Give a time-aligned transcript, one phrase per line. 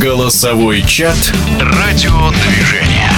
[0.00, 3.10] Голосовой чат радиодвижения.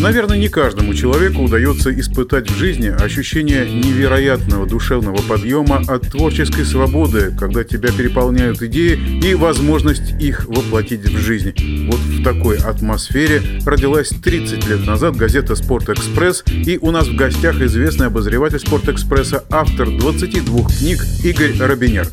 [0.00, 7.34] Наверное, не каждому человеку удается испытать в жизни ощущение невероятного душевного подъема от творческой свободы,
[7.36, 11.54] когда тебя переполняют идеи и возможность их воплотить в жизнь.
[11.90, 17.60] Вот в такой атмосфере родилась 30 лет назад газета «Спорт-экспресс», и у нас в гостях
[17.60, 22.06] известный обозреватель «Спорт-экспресса», автор 22 книг Игорь Робинер.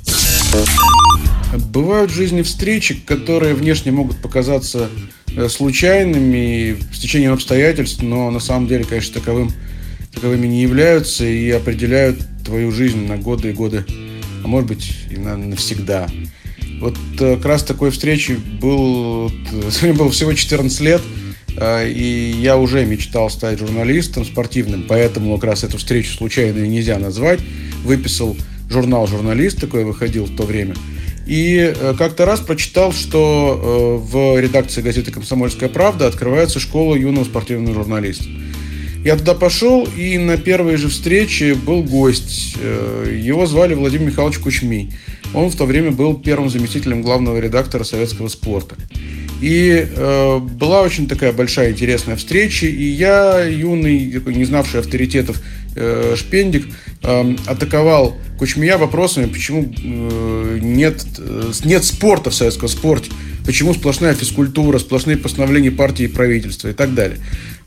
[1.73, 4.89] Бывают в жизни встречи, которые внешне могут показаться
[5.35, 9.51] э, случайными, с течением обстоятельств, но на самом деле, конечно, таковым,
[10.13, 13.85] таковыми не являются и определяют твою жизнь на годы и годы,
[14.43, 16.07] а может быть и на навсегда.
[16.79, 19.31] Вот э, как раз такой встречи был,
[19.81, 21.01] мне было всего 14 лет,
[21.57, 26.99] э, и я уже мечтал стать журналистом спортивным, поэтому как раз эту встречу случайной нельзя
[26.99, 27.39] назвать.
[27.83, 28.37] Выписал
[28.73, 30.75] журнал «Журналист», такой выходил в то время–
[31.25, 37.23] и э, как-то раз прочитал, что э, в редакции газеты «Комсомольская правда» открывается школа юного
[37.23, 38.25] спортивного журналиста.
[39.05, 42.57] Я туда пошел, и на первой же встрече был гость.
[42.59, 44.91] Э, его звали Владимир Михайлович Кучмей.
[45.33, 48.75] Он в то время был первым заместителем главного редактора советского спорта.
[49.43, 55.41] И э, была очень такая большая интересная встреча, и я, юный, не знавший авторитетов
[55.75, 56.67] э, шпендик,
[57.01, 63.11] э, атаковал Кучмия вопросами, почему э, нет, э, нет спорта в советском спорте,
[63.45, 67.17] почему сплошная физкультура, сплошные постановления партии и правительства и так далее.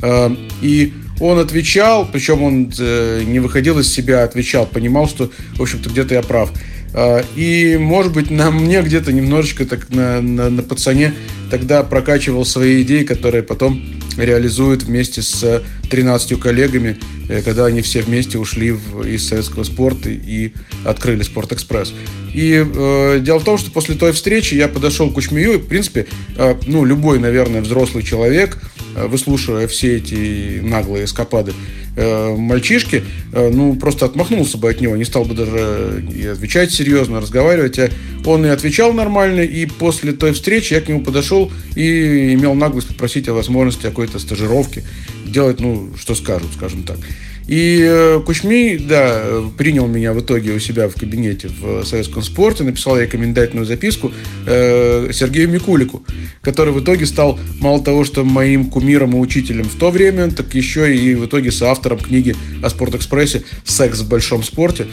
[0.01, 5.61] Э, и он отвечал, причем он э, не выходил из себя, отвечал, понимал, что, в
[5.61, 6.51] общем-то, где-то я прав.
[6.97, 11.15] Э, и, может быть, на мне где-то немножечко так на, на, на пацане
[11.51, 13.81] тогда прокачивал свои идеи, которые потом
[14.17, 16.97] реализует вместе с 13 коллегами,
[17.29, 20.53] э, когда они все вместе ушли в, из советского спорта и
[20.85, 21.93] открыли Спорт-экспресс.
[22.33, 25.67] И э, дело в том, что после той встречи я подошел к Кучмию, и, в
[25.67, 28.59] принципе, э, ну, любой, наверное, взрослый человек,
[28.95, 31.53] э, выслушивая все эти наглые эскапады
[31.97, 33.03] э, мальчишки,
[33.33, 37.79] э, ну, просто отмахнулся бы от него, не стал бы даже и отвечать серьезно, разговаривать.
[37.79, 37.91] А
[38.25, 42.89] он и отвечал нормально, и после той встречи я к нему подошел и имел наглость
[42.89, 44.85] попросить о возможности какой-то стажировки,
[45.25, 46.99] делать, ну, что скажут, скажем так.
[47.47, 52.65] И э, Кучми, да, принял меня в итоге у себя в кабинете в советском спорте,
[52.65, 54.13] написал рекомендательную записку
[54.47, 56.05] э, Сергею Микулику,
[56.41, 60.55] который в итоге стал мало того, что моим кумиром и учителем в то время, так
[60.55, 64.87] еще и в итоге соавтором книги о Спортэкспрессе «Секс в большом спорте»,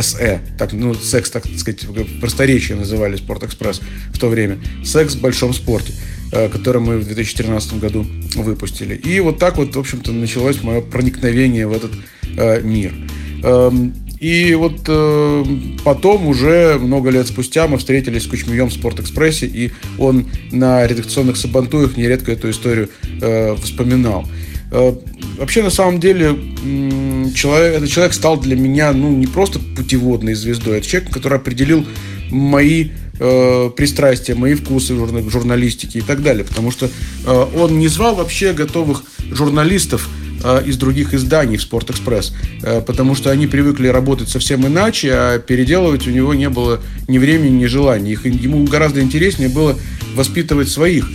[0.00, 3.80] СЭ, так, ну, секс, так сказать, в просторечии называли Спортэкспресс
[4.12, 5.92] в то время, «Секс в большом спорте».
[6.34, 8.06] Э, который мы в 2013 году
[8.36, 8.94] выпустили.
[8.94, 11.90] И вот так вот, в общем-то, началось мое проникновение в этот
[12.38, 12.94] э, мир.
[13.42, 15.44] Эм, и вот э,
[15.84, 21.36] потом, уже много лет спустя, мы встретились с Кучмием в Спортэкспрессе, и он на редакционных
[21.36, 22.88] сабантуях нередко эту историю
[23.20, 24.26] э, вспоминал.
[24.70, 24.94] Э,
[25.38, 30.32] вообще, на самом деле, э, человек, этот человек стал для меня, ну, не просто путеводной
[30.32, 31.84] звездой, это человек, который определил
[32.30, 32.88] мои
[33.22, 36.44] э, пристрастия, мои вкусы в журналистике и так далее.
[36.44, 40.08] Потому что э, он не звал вообще готовых журналистов
[40.42, 45.38] э, из других изданий в Спортэкспресс, э, потому что они привыкли работать совсем иначе, а
[45.38, 48.12] переделывать у него не было ни времени, ни желания.
[48.12, 49.78] Их, ему гораздо интереснее было
[50.14, 51.08] воспитывать своих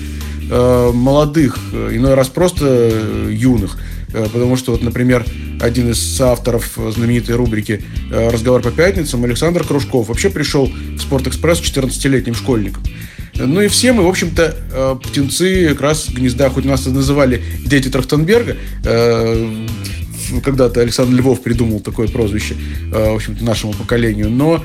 [0.49, 3.77] э, молодых, э, иной раз просто э, юных.
[4.13, 5.25] Э, потому что, вот, например,
[5.59, 11.59] один из авторов знаменитой рубрики э, «Разговор по пятницам» Александр Кружков вообще пришел в «Спортэкспресс»
[11.59, 12.83] 14-летним школьником.
[13.35, 17.89] Ну и все мы, в общем-то, э, птенцы как раз гнезда, хоть нас называли дети
[17.89, 18.57] Трахтенберга,
[20.43, 22.55] когда-то Александр Львов придумал такое прозвище,
[22.91, 24.63] в общем-то, нашему поколению, но,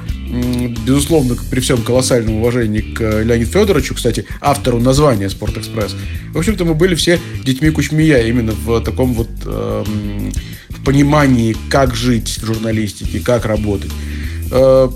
[0.86, 5.94] безусловно, при всем колоссальном уважении к Леониду Федоровичу, кстати, автору названия «Спортэкспресс»,
[6.32, 10.32] в общем-то, мы были все детьми Кучмия именно в таком вот эм,
[10.84, 13.90] понимании, как жить в журналистике, как работать.
[14.50, 14.88] Э,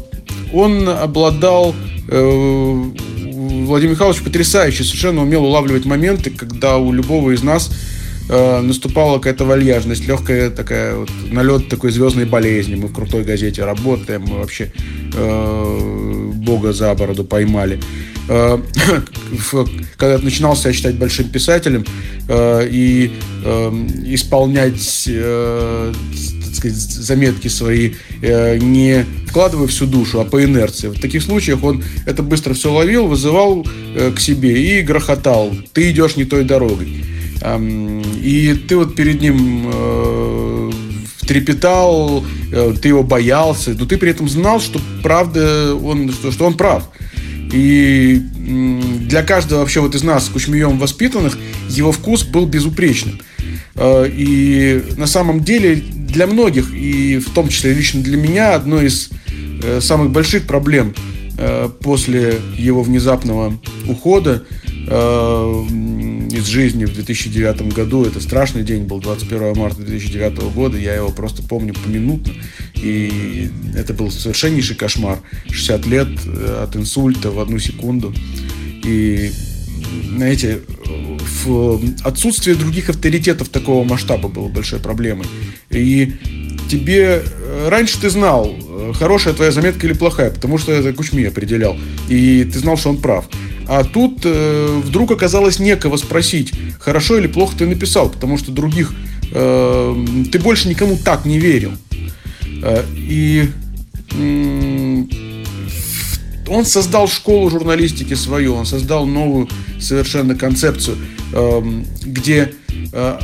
[0.52, 1.74] он обладал
[2.08, 2.82] э,
[3.66, 7.70] Владимир Михайлович потрясающе, совершенно умел улавливать моменты, когда у любого из нас
[8.28, 12.74] э, наступала какая-то вальяжность, легкая такая вот, налет такой звездной болезни.
[12.74, 14.72] Мы в крутой газете работаем, мы вообще
[15.14, 17.80] э, Бога за бороду поймали.
[18.28, 18.58] Э,
[19.96, 21.84] когда начинал себя считать большим писателем
[22.28, 23.12] э, и
[23.44, 25.92] эм, исполнять э,
[26.52, 27.92] сказать, заметки свои,
[28.22, 30.88] не вкладывая всю душу, а по инерции.
[30.88, 35.52] В таких случаях он это быстро все ловил, вызывал к себе и грохотал.
[35.74, 37.04] Ты идешь не той дорогой.
[37.42, 39.70] Эм, и ты вот перед ним
[41.26, 46.54] трепетал, э, ты его боялся, но ты при этом знал, что правда он, что, он
[46.54, 46.88] прав.
[47.52, 48.20] И
[49.08, 51.38] для каждого вообще вот из нас, кучмием воспитанных,
[51.68, 53.20] его вкус был безупречным.
[53.74, 58.86] Э, и на самом деле для многих, и в том числе лично для меня, одной
[58.86, 59.10] из
[59.62, 60.94] э, самых больших проблем
[61.38, 64.44] э, после его внезапного ухода
[66.36, 68.04] из жизни в 2009 году.
[68.04, 70.76] Это страшный день был, 21 марта 2009 года.
[70.76, 72.32] Я его просто помню поминутно.
[72.74, 75.18] И это был совершеннейший кошмар.
[75.50, 76.08] 60 лет
[76.62, 78.14] от инсульта в одну секунду.
[78.84, 79.30] И,
[80.14, 80.60] знаете,
[81.44, 85.26] в отсутствие других авторитетов такого масштаба было большой проблемой.
[85.70, 86.12] И
[86.70, 91.24] тебе э, раньше ты знал, э, хорошая твоя заметка или плохая, потому что это Кучми
[91.24, 91.76] определял.
[92.08, 93.26] И ты знал, что он прав.
[93.68, 98.92] А тут э, вдруг оказалось некого спросить, хорошо или плохо ты написал, потому что других
[99.32, 101.72] э, ты больше никому так не верил.
[102.62, 103.50] Э, и
[104.12, 105.04] э,
[106.48, 109.48] он создал школу журналистики свою, он создал новую
[109.80, 110.96] совершенно концепцию,
[111.32, 112.52] э, где
[112.92, 113.18] э,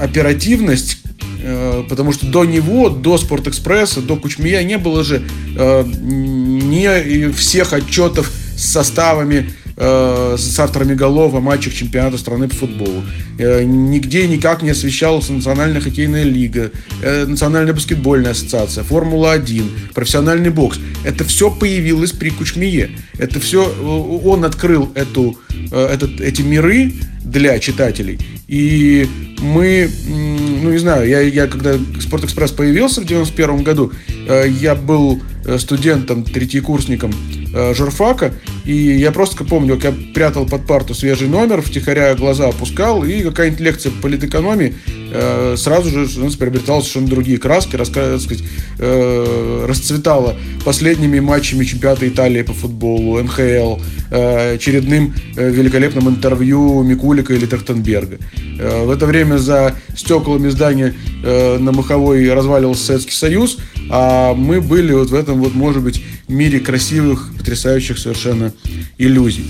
[0.00, 0.98] оперативность
[1.40, 5.22] Э, потому что до него, до Спортэкспресса, до Кучмия не было же
[5.56, 12.54] э, не всех отчетов с составами, э, с авторами голов о матчах чемпионата страны по
[12.54, 13.02] футболу.
[13.38, 20.78] Нигде никак не освещалась Национальная хоккейная лига, Национальная баскетбольная ассоциация, Формула-1, профессиональный бокс.
[21.04, 22.90] Это все появилось при Кучмие.
[23.16, 25.38] Это все, он открыл эту,
[25.70, 26.92] этот, эти миры
[27.22, 28.18] для читателей.
[28.48, 29.06] И
[29.40, 33.92] мы, ну не знаю, я, я когда Спортэкспресс появился в 91 году,
[34.26, 37.12] э, я был э, студентом, третьекурсником
[37.54, 38.32] э, журфака,
[38.64, 43.22] и я просто помню, как я прятал под парту свежий номер, втихаря глаза опускал, и
[43.22, 44.74] какая-нибудь лекция по политэкономии
[45.10, 48.42] э, сразу же у нас приобретала совершенно другие краски, сказать,
[48.78, 53.78] э, расцветала последними матчами чемпионата Италии по футболу, НХЛ,
[54.10, 58.18] э, очередным великолепным интервью Микулика или Трахтенберга.
[58.58, 63.58] В это время за стеклами здания на Маховой разваливался Советский Союз,
[63.90, 68.52] а мы были вот в этом вот, может быть, мире красивых, потрясающих совершенно
[68.98, 69.46] иллюзий.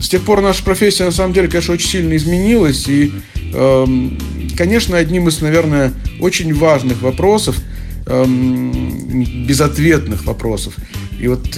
[0.00, 3.12] С тех пор наша профессия, на самом деле, конечно, очень сильно изменилась, и,
[3.52, 7.56] конечно, одним из, наверное, очень важных вопросов,
[8.06, 10.74] эм, безответных вопросов,
[11.20, 11.48] и вот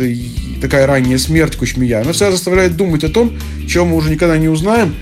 [0.61, 3.33] такая ранняя смерть Кучмия, она всегда заставляет думать о том,
[3.69, 4.95] чего мы уже никогда не узнаем,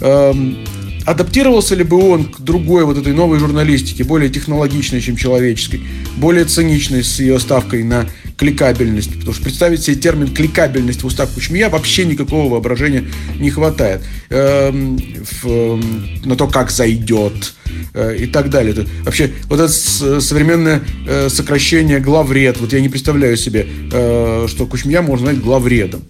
[0.00, 0.58] эм,
[1.04, 5.80] адаптировался ли бы он к другой вот этой новой журналистике, более технологичной, чем человеческой,
[6.16, 8.06] более циничной с ее ставкой на
[8.38, 13.04] кликабельность, потому что представить себе термин кликабельность в устах Кучмия вообще никакого воображения
[13.38, 14.00] не хватает.
[14.30, 15.80] Эм, в, э,
[16.24, 17.54] на то, как зайдет
[17.94, 18.72] э, и так далее.
[18.72, 24.66] Это, вообще, вот это современное э, сокращение главред, вот я не представляю себе, э, что
[24.66, 26.02] Кучмия можно назвать главредом.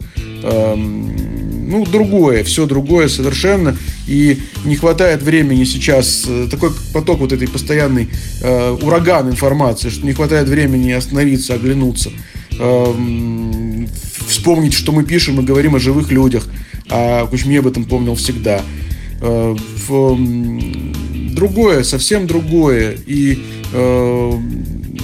[0.42, 3.76] Эм, ну, другое, все другое совершенно.
[4.08, 8.08] И не хватает времени сейчас, э, такой поток вот этой постоянный
[8.40, 12.10] э, ураган информации, что не хватает времени остановиться, оглянуться,
[12.58, 13.86] э,
[14.26, 16.48] вспомнить, что мы пишем и говорим о живых людях.
[16.90, 18.62] А Кучме об этом помнил всегда.
[19.20, 19.54] Э,
[19.88, 20.16] в,
[21.34, 22.96] другое, совсем другое.
[23.06, 23.38] И
[23.72, 24.32] э,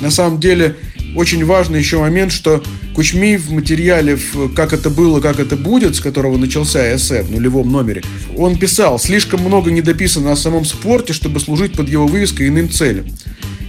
[0.01, 0.77] на самом деле
[1.15, 2.63] очень важный еще момент, что
[2.95, 4.17] Кучми в материале
[4.55, 8.03] «Как это было, как это будет», с которого начался эссе в нулевом номере,
[8.37, 13.07] он писал «Слишком много недописано о самом спорте, чтобы служить под его вывеской иным целям»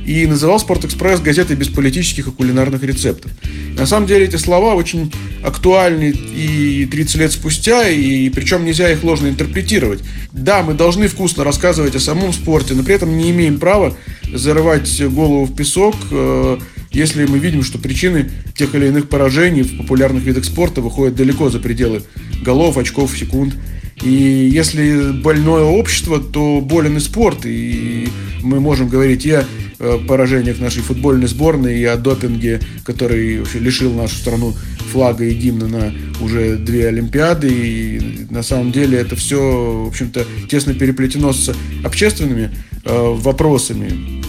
[0.05, 3.31] и называл «Спортэкспресс» газетой без политических и кулинарных рецептов.
[3.75, 5.11] На самом деле эти слова очень
[5.43, 10.01] актуальны и 30 лет спустя, и причем нельзя их ложно интерпретировать.
[10.31, 13.97] Да, мы должны вкусно рассказывать о самом спорте, но при этом не имеем права
[14.31, 16.59] зарывать голову в песок, э,
[16.95, 21.49] если мы видим, что причины тех или иных поражений в популярных видах спорта выходят далеко
[21.49, 22.03] за пределы
[22.41, 23.53] голов, очков, секунд.
[24.01, 27.45] И если больное общество, то болен и спорт.
[27.45, 28.07] И
[28.41, 29.43] мы можем говорить и о
[29.79, 34.53] э, поражениях нашей футбольной сборной, и о допинге, который лишил нашу страну
[34.91, 37.49] флага и гимна на уже две Олимпиады.
[37.51, 42.51] И на самом деле это все, в общем-то, тесно переплетено с общественными
[42.85, 44.23] э, вопросами.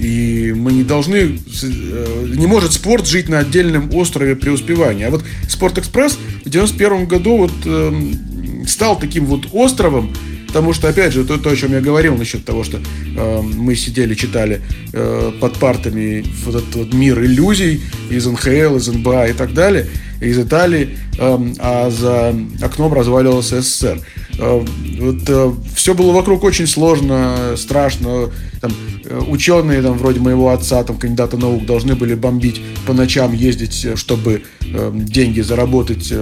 [0.00, 5.08] И мы не должны, э, не может спорт жить на отдельном острове преуспевания.
[5.08, 7.92] А вот Спортэкспресс в 91 году вот э,
[8.66, 10.12] стал таким вот островом,
[10.48, 13.76] Потому что, опять же, то, то, о чем я говорил насчет того, что э, мы
[13.76, 14.62] сидели, читали
[14.94, 19.86] э, под партами вот этот вот мир иллюзий из НХЛ, из НБА и так далее,
[20.22, 24.00] из Италии, э, а за окном разваливался СССР.
[24.38, 24.64] Э,
[24.98, 28.30] вот, э, все было вокруг очень сложно, страшно.
[28.60, 28.72] Там,
[29.04, 33.86] э, ученые, там, вроде моего отца, там, кандидата наук, должны были бомбить по ночам, ездить,
[33.96, 36.12] чтобы э, деньги заработать,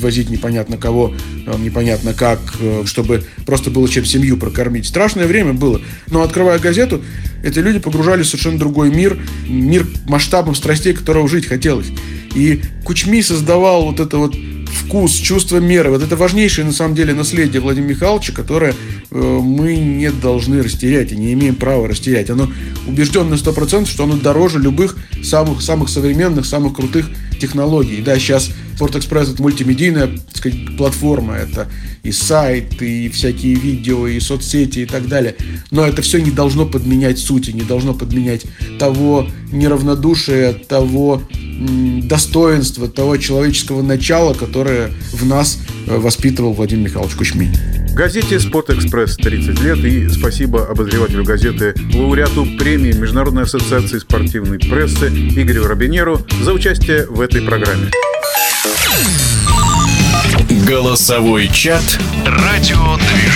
[0.00, 1.12] возить непонятно кого,
[1.58, 2.40] непонятно как,
[2.84, 4.86] чтобы просто было чем семью прокормить.
[4.86, 5.80] Страшное время было.
[6.08, 7.02] Но открывая газету,
[7.42, 9.18] эти люди погружались в совершенно другой мир,
[9.48, 11.88] мир масштабом страстей, которого жить хотелось.
[12.34, 14.34] И Кучми создавал вот это вот
[14.86, 15.90] вкус, чувство меры.
[15.90, 18.74] Вот это важнейшее, на самом деле, наследие Владимира Михайловича, которое
[19.10, 22.30] э, мы не должны растерять и не имеем права растерять.
[22.30, 22.48] Оно
[22.86, 27.08] убежден на 100%, что оно дороже любых самых, самых современных, самых крутых
[27.40, 28.02] технологий.
[28.02, 31.68] Да, сейчас Спортэкспресс это мультимедийная так сказать, платформа, это
[32.02, 35.36] и сайт, и всякие видео, и соцсети и так далее.
[35.70, 38.46] Но это все не должно подменять сути, не должно подменять
[38.78, 41.22] того неравнодушия, того
[42.02, 47.52] достоинства, того человеческого начала, которое в нас э, воспитывал Владимир Михайлович Кучмин.
[47.94, 55.66] Газете «Спортэкспресс» 30 лет и спасибо обозревателю газеты, лауреату премии Международной ассоциации спортивной прессы Игорю
[55.66, 57.90] Робинеру за участие в этой программе.
[60.66, 63.31] Голосовой чат «Радиодвижение».